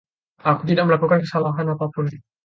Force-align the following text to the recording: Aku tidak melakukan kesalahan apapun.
Aku 0.51 0.61
tidak 0.69 0.83
melakukan 0.89 1.19
kesalahan 1.23 1.67
apapun. 1.77 2.05